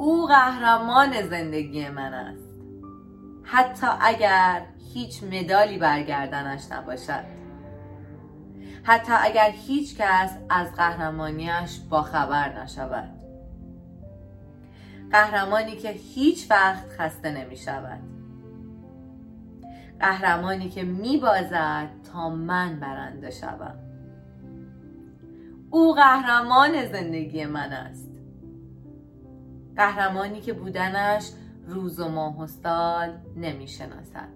او 0.00 0.26
قهرمان 0.26 1.22
زندگی 1.22 1.88
من 1.88 2.14
است. 2.14 2.50
حتی 3.42 3.86
اگر 4.00 4.62
هیچ 4.94 5.24
مدالی 5.24 5.78
برگردنش 5.78 6.72
نباشد. 6.72 7.24
حتی 8.82 9.12
اگر 9.20 9.50
هیچ 9.50 9.96
کس 9.96 10.36
از 10.50 10.74
قهرمانیش 10.74 11.78
باخبر 11.90 12.62
نشود. 12.62 13.08
قهرمانی 15.10 15.76
که 15.76 15.90
هیچ 15.90 16.50
وقت 16.50 16.88
خسته 16.88 17.30
نمی 17.30 17.56
شود. 17.56 18.00
قهرمانی 20.00 20.68
که 20.68 20.82
می 20.82 21.16
بازد 21.16 21.88
تا 22.12 22.30
من 22.30 22.80
برنده 22.80 23.30
شوم. 23.30 23.74
او 25.70 25.94
قهرمان 25.94 26.86
زندگی 26.86 27.44
من 27.44 27.72
است. 27.72 28.19
قهرمانی 29.80 30.40
که 30.40 30.52
بودنش 30.52 31.30
روز 31.66 32.00
و 32.00 32.08
ماه 32.08 32.40
و 32.40 32.46
سال 32.46 33.18
نمی 33.36 33.68
شناسد 33.68 34.28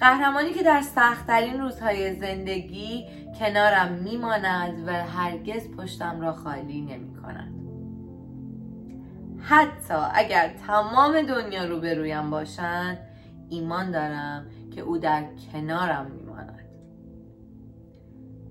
قهرمانی 0.00 0.52
که 0.52 0.62
در 0.62 0.80
سختترین 0.80 1.60
روزهای 1.60 2.14
زندگی 2.14 3.04
کنارم 3.38 3.92
میماند 3.92 4.88
و 4.88 4.92
هرگز 4.92 5.68
پشتم 5.68 6.20
را 6.20 6.32
خالی 6.32 6.80
نمی 6.80 7.14
کند 7.14 7.54
حتی 9.40 9.94
اگر 10.14 10.54
تمام 10.66 11.22
دنیا 11.22 11.64
رو 11.64 11.80
رویم 11.80 12.30
باشند 12.30 12.98
ایمان 13.48 13.90
دارم 13.90 14.46
که 14.74 14.80
او 14.80 14.98
در 14.98 15.24
کنارم 15.52 16.10
میماند. 16.10 16.68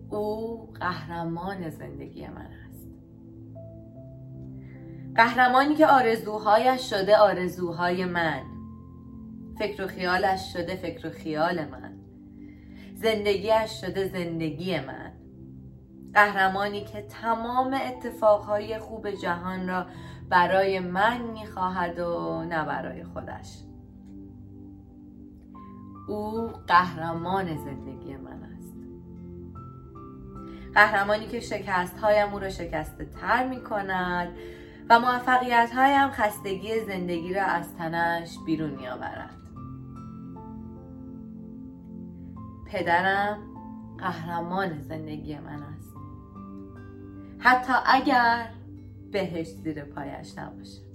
او 0.10 0.74
قهرمان 0.74 1.70
زندگی 1.70 2.28
من 2.28 2.48
است. 2.68 2.73
قهرمانی 5.16 5.76
که 5.76 5.88
آرزوهایش 5.88 6.90
شده 6.90 7.18
آرزوهای 7.18 8.06
من. 8.06 8.42
فکر 9.60 9.84
و 9.84 9.88
خیالش 9.88 10.54
شده 10.54 10.76
فکر 10.76 11.08
و 11.08 11.10
خیال 11.10 11.66
من. 11.66 11.94
زندگیش 12.96 13.82
شده 13.82 14.08
زندگی 14.08 14.80
من. 14.80 15.12
قهرمانی 16.14 16.86
که 16.86 17.02
تمام 17.02 17.74
اتفاقهای 17.74 18.80
خوب 18.80 19.12
جهان 19.12 19.68
را 19.68 19.86
برای 20.30 20.80
من 20.80 21.22
می‌خواهد 21.22 22.00
و 22.00 22.44
نه 22.44 22.66
برای 22.66 23.04
خودش. 23.04 23.64
او 26.08 26.48
قهرمان 26.68 27.58
زندگی 27.58 28.16
من 28.16 28.44
است. 28.44 28.74
قهرمانی 30.74 31.28
که 31.28 31.40
شکست 31.40 31.98
هایم 31.98 32.34
او 32.34 32.40
را 32.40 32.50
شکسته 32.50 33.06
تر 33.06 33.48
می 33.48 33.62
کند 33.64 34.28
و 34.90 35.00
موفقیت 35.00 35.72
هایم 35.76 36.10
خستگی 36.10 36.80
زندگی 36.80 37.34
را 37.34 37.44
از 37.44 37.76
تنش 37.76 38.38
بیرون 38.46 38.70
می 38.70 38.88
آورد 38.88 39.30
پدرم 42.66 43.38
قهرمان 43.98 44.82
زندگی 44.82 45.40
من 45.40 45.64
است. 45.64 45.94
حتی 47.40 47.74
اگر 47.86 48.50
بهش 49.12 49.48
زیر 49.48 49.84
پایش 49.84 50.38
نباشه 50.38 50.93